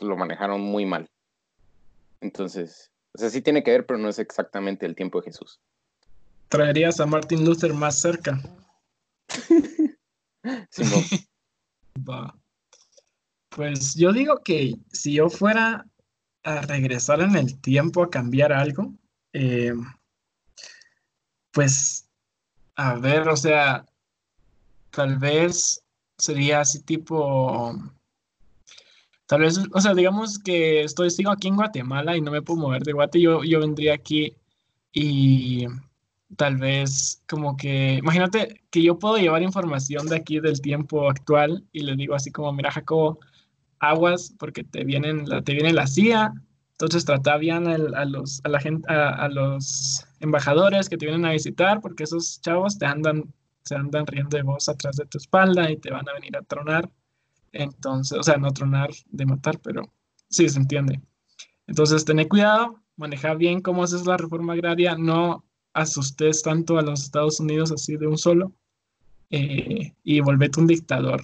[0.00, 1.08] lo manejaron muy mal.
[2.20, 5.60] Entonces, o sea, sí tiene que ver, pero no es exactamente el tiempo de Jesús.
[6.48, 8.40] ¿Traerías a Martin Luther más cerca?
[10.70, 10.82] sí,
[12.08, 12.34] Va.
[13.48, 15.86] Pues yo digo que si yo fuera
[16.44, 18.92] a regresar en el tiempo a cambiar algo,
[19.32, 19.72] eh,
[21.52, 22.08] pues,
[22.76, 23.86] a ver, o sea,
[24.90, 25.82] tal vez
[26.18, 27.74] sería así tipo
[29.26, 32.60] Tal vez, o sea, digamos que estoy, sigo aquí en Guatemala y no me puedo
[32.60, 34.36] mover de Guate, yo, yo vendría aquí
[34.92, 35.66] y
[36.36, 41.64] tal vez como que, imagínate que yo puedo llevar información de aquí del tiempo actual
[41.72, 43.18] y le digo así como, mira Jacobo,
[43.80, 46.32] aguas porque te vienen, te viene la CIA,
[46.72, 51.32] entonces trata bien a, los, a, la gente, a, los embajadores que te vienen a
[51.32, 53.24] visitar porque esos chavos te andan,
[53.64, 56.42] se andan riendo de vos atrás de tu espalda y te van a venir a
[56.42, 56.90] tronar.
[57.62, 59.92] Entonces, o sea, no tronar de matar, pero
[60.28, 61.00] sí se entiende.
[61.66, 67.02] Entonces, tené cuidado, maneja bien cómo haces la reforma agraria, no asustes tanto a los
[67.02, 68.52] Estados Unidos así de un solo
[69.30, 71.22] eh, y volvete un dictador.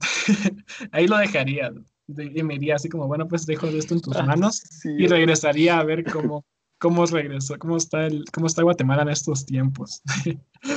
[0.92, 1.72] Ahí lo dejaría
[2.06, 5.78] y me iría así como, bueno, pues dejo esto en tus ah, manos y regresaría
[5.78, 6.44] a ver cómo,
[6.78, 10.02] cómo regresó, cómo está, el, cómo está Guatemala en estos tiempos.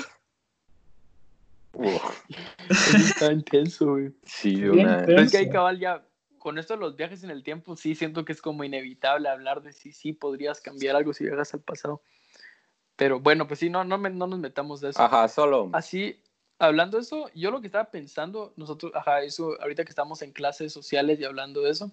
[2.69, 4.11] Está intenso, güey.
[4.23, 5.03] Sí, una...
[5.03, 6.05] es que hay cabal ya,
[6.37, 9.61] con esto de los viajes en el tiempo, sí siento que es como inevitable hablar
[9.61, 12.01] de si sí podrías cambiar algo si llegas al pasado.
[12.95, 15.01] Pero bueno, pues sí, no, no, no nos metamos de eso.
[15.01, 15.69] Ajá, solo.
[15.73, 16.21] Así,
[16.59, 20.31] hablando de eso, yo lo que estaba pensando, nosotros, ajá, eso, ahorita que estamos en
[20.31, 21.91] clases sociales y hablando de eso,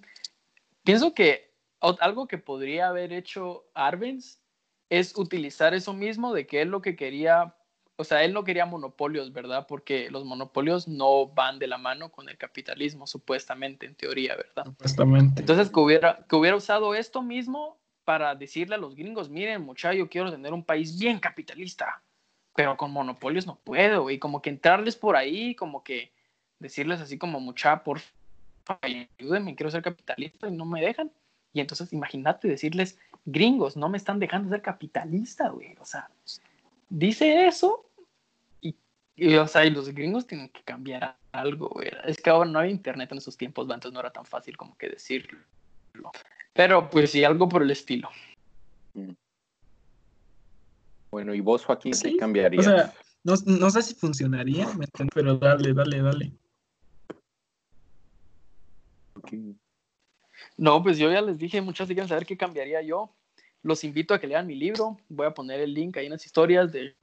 [0.83, 4.39] pienso que algo que podría haber hecho Arbenz
[4.89, 7.55] es utilizar eso mismo de que él lo que quería
[7.97, 9.67] o sea, él no quería monopolios, ¿verdad?
[9.69, 14.65] Porque los monopolios no van de la mano con el capitalismo, supuestamente, en teoría, ¿verdad?
[14.65, 15.41] Supuestamente.
[15.41, 19.97] Entonces, que hubiera, que hubiera usado esto mismo para decirle a los gringos, miren, muchacho,
[19.97, 22.03] yo quiero tener un país bien capitalista,
[22.57, 26.13] pero con monopolios no puedo, y como que entrarles por ahí, como que
[26.59, 28.01] decirles así como, mucha, por
[28.65, 28.81] favor,
[29.19, 31.13] ayúdenme, quiero ser capitalista y no me dejan.
[31.53, 35.77] Y entonces imagínate decirles, gringos, no me están dejando ser capitalista, güey.
[35.81, 36.11] O sea,
[36.89, 37.84] dice eso
[39.17, 41.91] y, o sea, y los gringos tienen que cambiar algo, güey.
[42.05, 44.77] Es que ahora no hay internet en esos tiempos, entonces no era tan fácil como
[44.77, 45.39] que decirlo.
[46.53, 48.09] Pero pues sí, algo por el estilo.
[48.95, 49.13] Mm.
[51.11, 52.61] Bueno, ¿y vos, Joaquín, qué cambiaría?
[52.61, 54.67] O sea, no, no, sé si funcionaría,
[55.15, 56.33] pero dale, dale, dale.
[60.57, 63.15] No, pues yo ya les dije, muchos quieren saber qué cambiaría yo.
[63.63, 64.99] Los invito a que lean mi libro.
[65.09, 66.95] Voy a poner el link ahí en las historias de.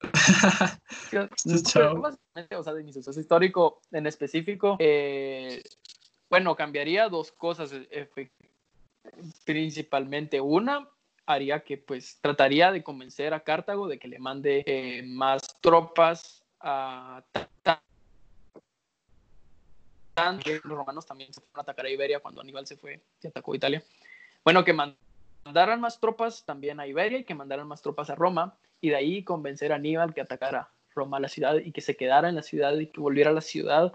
[2.56, 4.76] o sea, de mi suceso histórico en específico.
[4.78, 5.62] Eh,
[6.30, 8.08] bueno, cambiaría dos cosas eh,
[9.44, 10.40] principalmente.
[10.40, 10.88] Una,
[11.26, 16.42] haría que pues trataría de convencer a Cartago de que le mande eh, más tropas
[16.60, 17.22] a
[20.64, 23.54] los romanos también se fueron a atacar a Iberia cuando Aníbal se fue y atacó
[23.54, 23.82] Italia.
[24.42, 28.56] Bueno, que mandaran más tropas también a Iberia y que mandaran más tropas a Roma
[28.80, 32.28] y de ahí convencer a Aníbal que atacara Roma, la ciudad, y que se quedara
[32.28, 33.92] en la ciudad y que volviera a la ciudad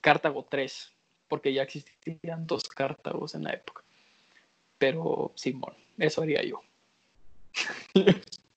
[0.00, 0.92] Cartago 3,
[1.28, 3.82] porque ya existían dos Cartagos en la época.
[4.78, 6.60] Pero Simón, eso haría yo.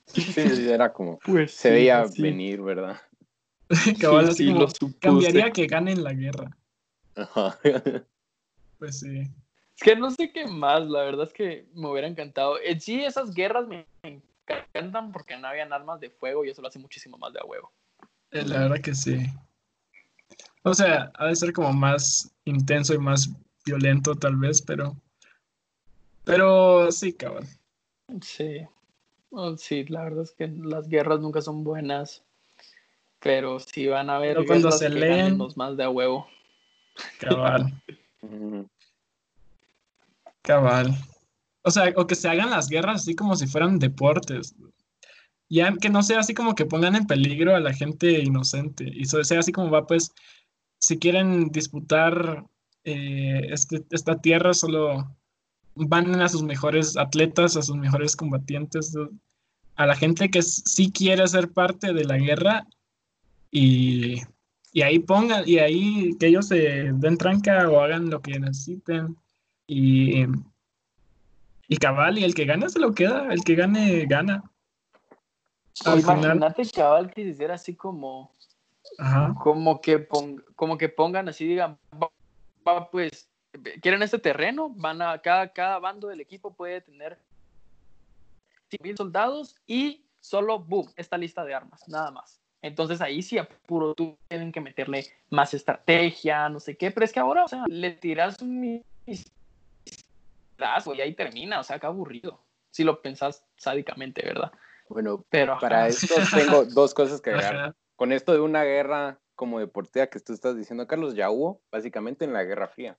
[0.08, 2.99] Sí, era como, pues, se veía venir, ¿verdad?
[4.01, 4.67] Cabal, sí, lo
[4.99, 6.58] cambiaría que ganen la guerra.
[8.80, 9.21] Pues sí.
[9.75, 12.60] Es que no sé qué más, la verdad es que me hubiera encantado.
[12.62, 13.86] En sí, esas guerras me
[14.54, 17.46] encantan porque no habían armas de fuego y eso lo hace muchísimo más de a
[17.46, 17.72] huevo.
[18.32, 19.26] Eh, la verdad que sí.
[20.64, 23.30] O sea, ha de ser como más intenso y más
[23.66, 24.96] violento tal vez, pero...
[26.26, 27.48] Pero sí, cabrón.
[28.22, 28.66] Sí.
[29.58, 32.24] sí, la verdad es que las guerras nunca son buenas.
[33.20, 36.28] Pero sí van a haber cuando se leen los más de a huevo.
[37.20, 37.74] Cabal.
[40.42, 40.96] Cabal.
[41.67, 44.56] O sea, o que se hagan las guerras así como si fueran deportes.
[45.49, 48.86] Ya que no sea así como que pongan en peligro a la gente inocente.
[48.93, 50.12] Y sea así como va, pues,
[50.80, 52.45] si quieren disputar
[52.84, 55.15] eh, este, esta tierra, solo
[55.75, 58.93] van a sus mejores atletas, a sus mejores combatientes,
[59.75, 62.65] a la gente que sí quiere ser parte de la guerra
[63.51, 64.21] y
[64.77, 69.17] y ahí pongan, y ahí que ellos se den tranca o hagan lo que necesiten.
[69.65, 70.23] Y,
[71.67, 74.43] y cabal, y el que gana se lo queda, el que gane, gana.
[75.86, 78.32] Al imagínate cabal que hiciera así como,
[79.39, 80.08] como que
[80.56, 81.77] como que pongan así, digan,
[82.67, 83.30] va, pues,
[83.82, 87.17] quieren este terreno, van a, cada, cada bando del equipo puede tener
[88.82, 92.41] mil soldados y solo, boom, esta lista de armas, nada más.
[92.62, 97.13] Entonces ahí sí, puro tú tienen que meterle más estrategia, no sé qué, pero es
[97.13, 98.84] que ahora, o sea, le tiras un
[100.96, 102.43] y ahí termina, o sea, qué aburrido.
[102.72, 104.52] Si lo pensás sádicamente, ¿verdad?
[104.89, 107.76] Bueno, pero para esto tengo dos cosas que agregar.
[107.96, 112.26] Con esto de una guerra como deportiva que tú estás diciendo, Carlos, ya hubo básicamente
[112.26, 112.98] en la Guerra Fría,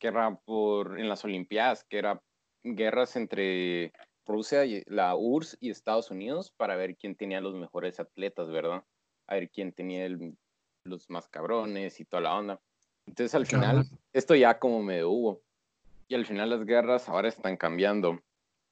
[0.00, 2.22] guerra por en las Olimpiadas, que era
[2.62, 3.92] guerras entre
[4.26, 8.84] Rusia, y la URSS y Estados Unidos para ver quién tenía los mejores atletas, ¿verdad?
[9.26, 10.08] A ver quién tenía
[10.84, 12.60] los más cabrones y toda la onda.
[13.06, 15.42] Entonces al final, esto ya como me hubo.
[16.12, 18.20] Y al final las guerras ahora están cambiando.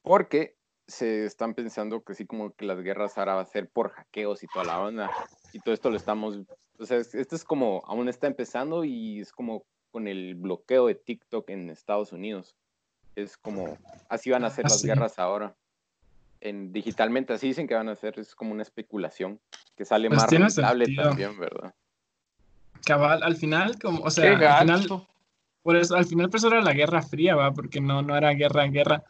[0.03, 3.93] Porque se están pensando que sí como que las guerras ahora va a ser por
[3.93, 5.11] hackeos y toda la onda.
[5.55, 6.39] Y todo esto lo estamos,
[6.79, 10.97] o sea, esto es como, aún está empezando y es como con el bloqueo de
[10.97, 12.57] TikTok en Estados Unidos.
[13.17, 13.79] Es como,
[14.11, 15.57] así van a ser las guerras ahora.
[16.43, 19.41] En, digitalmente, así dicen que van a ser, es como una especulación
[19.77, 21.75] que sale pues más rentable también, ¿verdad?
[22.85, 25.07] Cabal, al final, como, o sea, al final,
[25.63, 27.53] por eso, al final pues era la Guerra Fría, ¿va?
[27.53, 29.05] Porque no, no era guerra, guerra.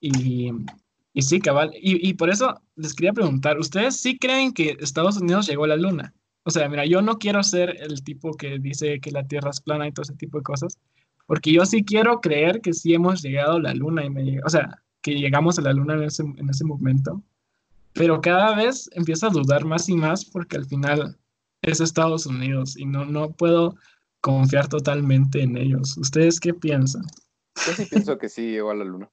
[0.00, 0.50] Y,
[1.12, 1.72] y sí, cabal.
[1.74, 5.68] Y, y por eso les quería preguntar, ¿ustedes sí creen que Estados Unidos llegó a
[5.68, 6.14] la Luna?
[6.44, 9.60] O sea, mira, yo no quiero ser el tipo que dice que la Tierra es
[9.60, 10.78] plana y todo ese tipo de cosas,
[11.26, 14.48] porque yo sí quiero creer que sí hemos llegado a la luna, y me, o
[14.48, 17.22] sea, que llegamos a la luna en ese, en ese momento.
[17.92, 21.18] Pero cada vez empiezo a dudar más y más porque al final
[21.62, 23.76] es Estados Unidos y no, no puedo
[24.20, 25.96] confiar totalmente en ellos.
[25.96, 27.02] ¿Ustedes qué piensan?
[27.66, 29.10] Yo sí pienso que sí llegó a la luna.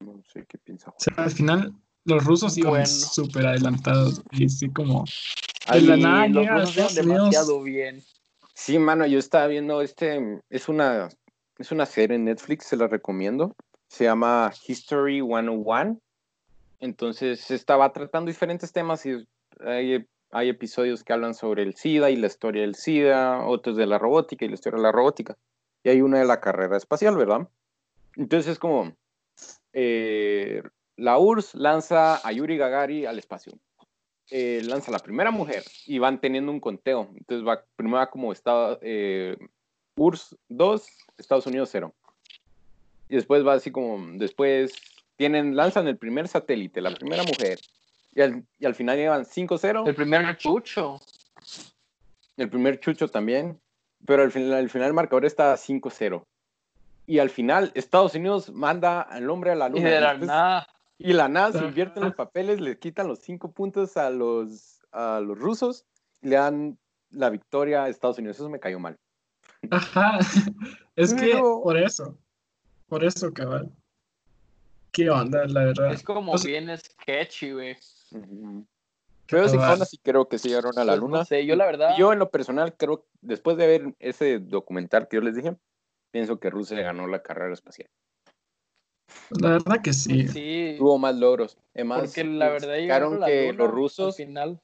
[0.00, 0.90] No sé qué piensa.
[0.90, 1.74] O sea, al final,
[2.06, 2.86] Los rusos iban Bueno.
[2.86, 4.22] súper adelantados.
[4.30, 5.04] Y sí, como.
[5.66, 8.02] Ahí, la nada los rusos demasiado bien.
[8.54, 11.10] Sí, mano, yo estaba viendo este, es una,
[11.58, 13.54] es una serie en Netflix, se la recomiendo.
[13.88, 16.00] Se llama History 101.
[16.80, 19.26] Entonces, estaba tratando diferentes temas y
[19.60, 23.86] hay, hay episodios que hablan sobre el SIDA y la historia del SIDA, otros de
[23.86, 25.36] la robótica y la historia de la robótica.
[25.82, 27.48] Y hay una de la carrera espacial, ¿verdad?
[28.16, 28.94] Entonces, es como,
[29.72, 30.62] eh,
[30.96, 33.52] la URSS lanza a Yuri Gagarin al espacio.
[34.30, 37.08] Eh, lanza la primera mujer y van teniendo un conteo.
[37.16, 39.36] Entonces va primero va como estado, eh,
[39.96, 40.86] URSS 2,
[41.18, 41.92] Estados Unidos 0.
[43.08, 44.72] Y después va así como, después
[45.16, 47.58] tienen, lanzan el primer satélite, la primera mujer.
[48.14, 49.86] Y al, y al final llevan 5-0.
[49.86, 51.00] El primer chucho.
[52.36, 53.60] El primer chucho también.
[54.06, 56.24] Pero al final, al final el marcador está 5-0.
[57.06, 59.88] Y al final Estados Unidos manda al hombre a la Y luna.
[59.90, 60.68] de la Después- nada.
[60.98, 65.20] y la nada se invierten los papeles, le quitan los cinco puntos a los, a
[65.20, 65.84] los rusos
[66.22, 66.78] y le dan
[67.10, 68.36] la victoria a Estados Unidos.
[68.36, 68.96] Eso me cayó mal.
[69.70, 70.18] Ajá.
[70.96, 72.16] Es que Pero- por eso.
[72.86, 73.70] Por eso, cabal.
[74.92, 75.92] ¿Qué onda, la verdad?
[75.92, 77.76] Es como O sea- bien sketchy, güey.
[79.26, 79.86] Pero sí, Cabal.
[79.86, 81.18] sí creo que sí llegaron a la Pues, luna.
[81.18, 81.94] No sé, yo la verdad.
[81.96, 85.56] Yo en lo personal creo, después de ver ese documental que yo les dije,
[86.10, 87.88] pienso que Rusia ganó la carrera espacial.
[89.30, 90.26] La verdad que sí.
[90.28, 90.74] Sí.
[90.78, 91.56] Tuvo más logros.
[91.74, 94.60] Además, Porque la verdad llegaron que luna los rusos al final.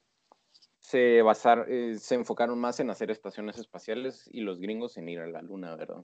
[0.79, 5.19] se, basar, eh, se enfocaron más en hacer estaciones espaciales y los gringos en ir
[5.19, 6.03] a la luna, ¿verdad?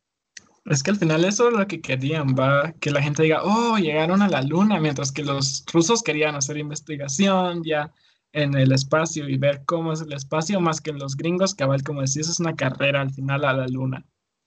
[0.65, 3.77] Es que al final eso es lo que querían, va, que la gente diga, oh,
[3.77, 7.93] llegaron a la luna, mientras que los rusos querían hacer investigación ya
[8.31, 11.99] en el espacio y ver cómo es el espacio, más que los gringos, cabal, como
[11.99, 14.05] decís, es una carrera al final a la luna.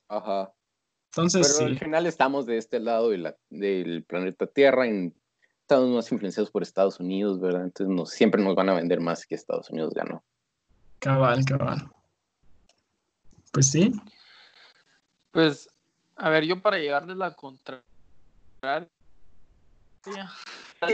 [0.08, 0.52] Ajá.
[1.10, 5.12] Entonces, Pero sí, al final estamos de este lado de la- del planeta Tierra y
[5.60, 7.64] estamos más influenciados por Estados Unidos, ¿verdad?
[7.64, 10.24] Entonces nos, siempre nos van a vender más que Estados Unidos ganó.
[10.98, 11.90] cabal, cabal.
[13.52, 13.92] Pues sí,
[15.30, 15.68] Pues,
[16.16, 17.84] a ver, yo para llegar de la contraria.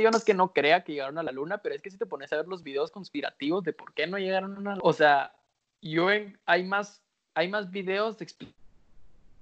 [0.00, 1.98] Yo no es que no crea que llegaron a la luna, pero es que si
[1.98, 4.78] te pones a ver los videos conspirativos de por qué no llegaron a la luna.
[4.82, 5.34] O sea,
[5.82, 7.02] yo en- hay más,
[7.34, 8.54] hay más videos de expli-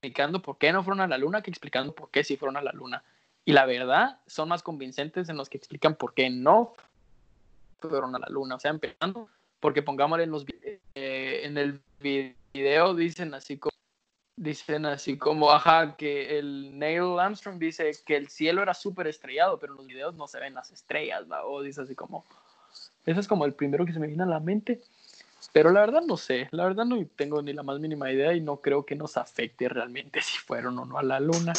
[0.02, 2.62] explicando por qué no fueron a la luna que explicando por qué sí fueron a
[2.62, 3.04] la luna.
[3.44, 6.74] Y la verdad, son más convincentes en los que explican por qué no
[7.80, 8.56] fueron a la luna.
[8.56, 9.28] O sea, empezando,
[9.60, 10.44] porque pongámosle en los
[10.94, 13.70] eh, en el video dicen así como
[14.40, 19.58] dicen así como, ajá, que el Neil Armstrong dice que el cielo era súper estrellado,
[19.58, 21.44] pero en los videos no se ven las estrellas, ¿va?
[21.44, 22.24] o dice así como,
[23.04, 24.80] ese es como el primero que se me viene a la mente,
[25.52, 28.40] pero la verdad no sé, la verdad no tengo ni la más mínima idea y
[28.40, 31.52] no creo que nos afecte realmente si fueron o no a la luna.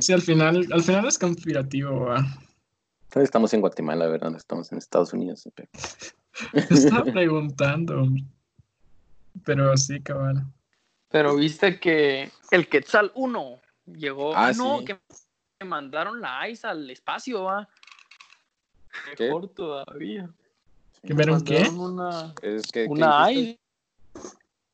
[0.00, 2.24] sí, al final, al final es conspirativo, va.
[3.14, 4.30] Estamos en Guatemala, ¿verdad?
[4.30, 5.48] No Estamos en Estados Unidos.
[5.54, 5.68] pero-
[6.68, 8.06] Te estaba preguntando,
[9.44, 10.44] pero sí, cabal.
[11.16, 14.84] Pero viste que el Quetzal 1 llegó, Ah, ah, no, sí.
[14.84, 17.66] que mandaron la ICE al espacio, va.
[19.16, 19.24] ¿Qué?
[19.24, 20.28] Mejor todavía.
[21.02, 21.66] ¿Que vieron qué?
[21.70, 23.32] Una, Es que, ¿qué una?
[23.32, 23.58] ICE.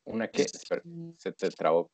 [0.03, 0.41] ¿Una qué?
[0.41, 0.81] Espera,
[1.17, 1.89] se te trabó.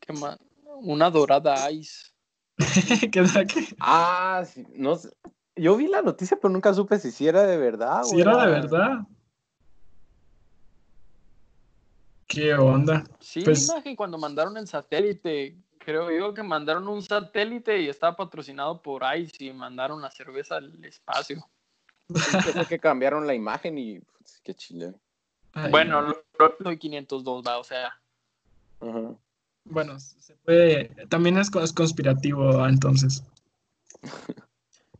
[0.00, 0.38] ¿Qué más?
[0.64, 2.10] Una dorada ice.
[3.12, 3.66] ¿Qué da que?
[3.80, 5.10] Ah, sí, no sé.
[5.56, 8.02] Yo vi la noticia, pero nunca supe si sí era de verdad.
[8.04, 9.00] Si era de verdad.
[12.34, 13.04] ¿Qué onda?
[13.20, 15.56] Sí, Pues- imagen cuando mandaron el satélite.
[15.78, 20.56] Creo yo que mandaron un satélite y estaba patrocinado por ICE y mandaron la cerveza
[20.56, 21.46] al espacio.
[22.08, 24.94] Sí, que cambiaron la imagen y pues, qué chile.
[25.52, 27.98] Ay, Bueno, lo, lo doy 502, va, o sea.
[29.64, 30.88] Bueno, se puede.
[31.08, 33.22] También es, es conspirativo, ah, entonces.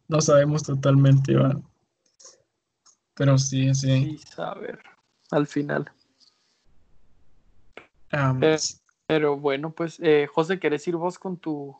[0.06, 1.58] No sabemos totalmente, va.
[3.14, 4.04] Pero sí, sí.
[4.04, 4.78] Sí, saber.
[5.30, 5.90] Al final.
[8.40, 8.56] Eh,
[9.06, 11.76] Pero bueno, pues, eh, José, ¿querés ir vos con tu.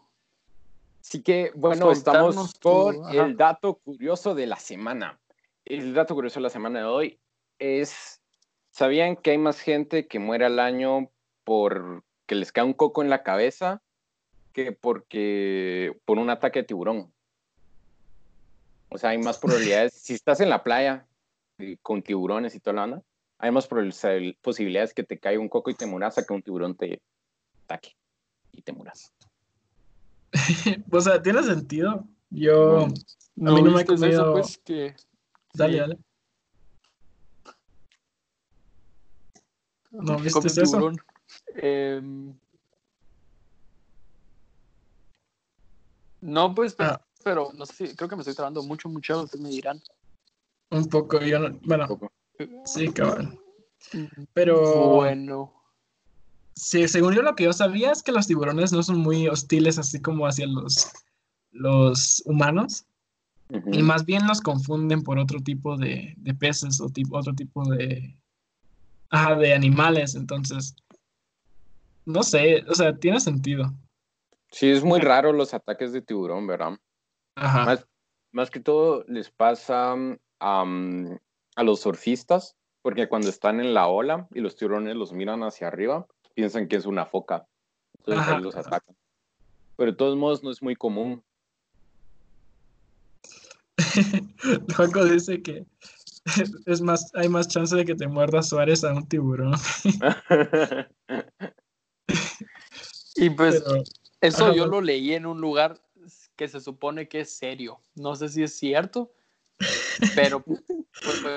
[1.03, 3.27] Así que, bueno, Soltarnos estamos tu- con ajá.
[3.27, 5.21] el dato curioso de la semana.
[5.65, 7.21] El dato curioso de la semana de hoy
[7.59, 8.23] es,
[8.71, 11.11] ¿sabían que hay más gente que muere al año
[11.45, 13.83] por que les cae un coco en la cabeza
[14.53, 17.13] que porque por un ataque de tiburón?
[18.91, 21.07] O sea, hay más probabilidades, si estás en la playa
[21.59, 23.03] y con tiburones y toda la banda,
[23.45, 23.69] hay más
[24.41, 27.03] posibilidades que te caiga un coco y te muras a que un tiburón te
[27.65, 27.95] ataque
[28.53, 29.13] y te muras.
[30.91, 32.09] o sea, tiene sentido.
[32.31, 32.87] Yo.
[33.37, 33.49] Mm.
[33.49, 34.09] A mí no me he viste comido.
[34.09, 34.97] eso, pues, que.
[35.53, 35.99] Dale, sí, dale.
[39.91, 40.63] ¿No viste eso?
[40.63, 40.97] tiburón.
[41.57, 42.35] Em,
[46.23, 47.07] no, pues, pero, Ah.
[47.23, 49.83] pero no sé si, creo que me estoy trabando mucho, mucho, ustedes me dirán.
[50.71, 52.13] Un poco, yo no, bueno, Un poco.
[52.65, 53.39] Sí, cabal.
[54.33, 55.53] Pero Bueno.
[56.55, 59.79] sí, según yo lo que yo sabía es que los tiburones no son muy hostiles
[59.79, 60.91] así como hacia los,
[61.53, 62.87] los humanos.
[63.71, 67.65] Y más bien los confunden por otro tipo de, de peces o tipo, otro tipo
[67.69, 68.17] de,
[69.11, 70.15] ajá, de animales.
[70.17, 70.75] Entonces,
[72.05, 73.73] no sé, o sea, tiene sentido.
[74.51, 76.79] Sí, es muy raro los ataques de tiburón, ¿verdad?
[77.37, 77.65] Ajá.
[77.65, 77.87] Más,
[78.33, 79.95] más que todo les pasa
[80.41, 81.19] am,
[81.55, 85.69] a los surfistas, porque cuando están en la ola y los tiburones los miran hacia
[85.69, 87.47] arriba, piensan que es una foca.
[87.99, 88.39] Entonces Ajá.
[88.41, 88.97] los atacan.
[89.77, 91.23] Pero de todos modos no es muy común.
[94.77, 95.65] Juanco dice que
[96.67, 99.55] es más, hay más chance de que te muerda Suárez a un tiburón.
[103.17, 103.83] Y pues Pero,
[104.21, 105.81] eso ajá, yo lo leí en un lugar
[106.37, 107.79] que se supone que es serio.
[107.95, 109.13] No sé si es cierto,
[110.15, 110.63] pero pues,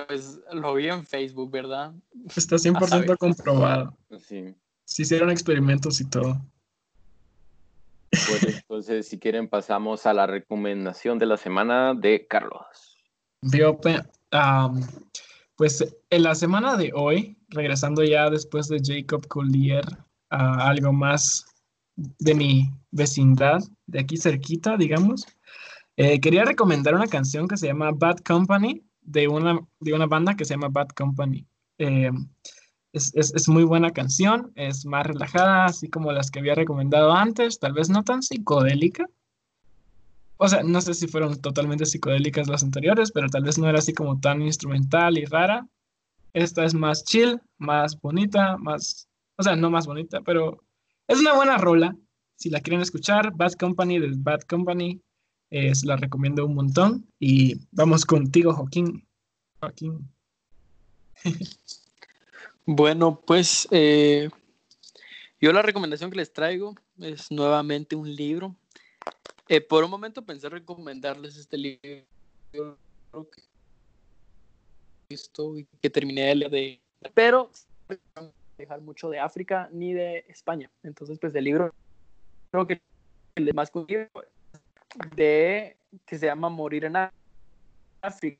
[0.08, 1.94] pues, lo vi en Facebook, ¿verdad?
[2.36, 3.18] está A 100% saber.
[3.18, 3.98] comprobado.
[4.20, 4.56] sí.
[4.86, 6.42] Se hicieron experimentos y todo.
[8.10, 12.98] Pues entonces, si quieren, pasamos a la recomendación de la semana de Carlos.
[14.32, 14.82] Am,
[15.56, 19.84] pues en la semana de hoy, regresando ya después de Jacob Collier
[20.30, 21.46] a algo más
[21.96, 25.26] de mi vecindad, de aquí cerquita, digamos,
[25.98, 30.36] eh, quería recomendar una canción que se llama Bad Company, de una, de una banda
[30.36, 31.46] que se llama Bad Company.
[31.80, 32.12] Eh,
[32.94, 37.14] es, es- es muy buena canción, es más relajada, así como las que había recomendado
[37.14, 39.08] antes, tal vez no tan psicodélica.
[40.38, 43.80] O sea, no sé si fueron totalmente psicodélicas las anteriores, pero tal vez no era
[43.80, 45.68] así como tan instrumental y rara.
[46.34, 50.64] Esta es más chill, más bonita, más, o sea, no más bonita, pero
[51.08, 51.96] es una buena rola.
[52.36, 55.02] Si la quieren escuchar, Bad Company de Bad Company,
[55.50, 57.08] eh, la recomiendo un montón.
[57.20, 59.08] Y vamos contigo, Joaquín.
[59.60, 60.10] Joaquín.
[62.70, 64.30] Bueno, pues eh,
[65.40, 68.58] yo la recomendación que les traigo es nuevamente un libro.
[69.48, 72.06] Eh, por un momento pensé recomendarles este libro
[72.52, 73.44] que
[75.82, 76.82] que terminé de leer de,
[77.14, 77.50] pero
[78.58, 80.70] dejar mucho de África ni de España.
[80.84, 81.74] Entonces, pues el libro
[82.52, 82.82] creo que
[83.36, 84.08] el más conocido
[85.16, 86.96] de que se llama Morir en
[88.02, 88.40] África.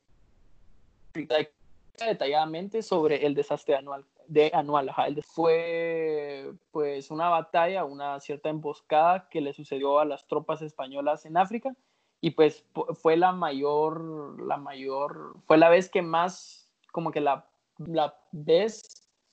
[1.98, 4.94] Detalladamente sobre el desastre anual de anual
[5.26, 11.38] fue pues una batalla una cierta emboscada que le sucedió a las tropas españolas en
[11.38, 11.74] África
[12.20, 17.22] y pues pu- fue la mayor la mayor fue la vez que más como que
[17.22, 17.48] la,
[17.78, 18.82] la vez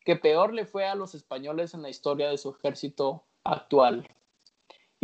[0.05, 4.07] que peor le fue a los españoles en la historia de su ejército actual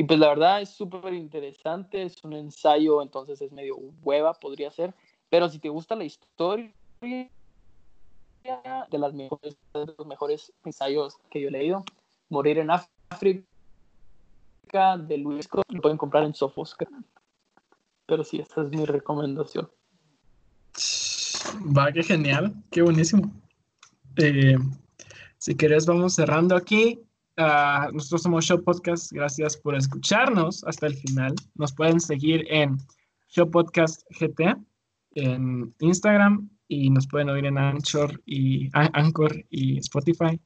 [0.01, 4.71] y pues la verdad es súper interesante es un ensayo entonces es medio hueva podría
[4.71, 4.95] ser
[5.29, 6.73] pero si te gusta la historia
[8.43, 11.85] de las mejores, los mejores ensayos que yo he leído.
[12.29, 13.45] Morir en África
[14.99, 16.77] de Luis Scott, lo pueden comprar en Sofos.
[18.07, 19.71] Pero sí, esta es mi recomendación.
[21.77, 23.33] Va, qué genial, qué buenísimo.
[24.17, 24.57] Eh,
[25.39, 27.01] si querés, vamos cerrando aquí.
[27.93, 29.13] Nosotros somos Show Podcast.
[29.13, 31.35] Gracias por escucharnos hasta el final.
[31.55, 32.77] Nos pueden seguir en
[33.29, 34.57] Show Podcast GT
[35.15, 40.41] en Instagram y nos pueden oír en Anchor y An- Anchor y Spotify.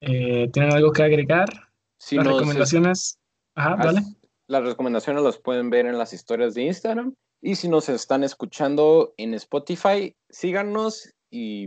[0.00, 1.48] Eh, ¿Tienen algo que agregar?
[1.98, 3.18] Si Las recomendaciones.
[3.54, 4.02] Ajá, dale.
[4.48, 7.14] Las recomendaciones las pueden ver en las historias de Instagram.
[7.40, 11.66] Y si nos están escuchando en Spotify, síganos y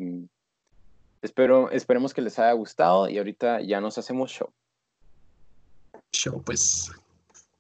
[1.22, 3.09] espero, esperemos que les haya gustado.
[3.09, 4.49] Y ahorita ya nos hacemos show.
[6.11, 6.91] Show, pues.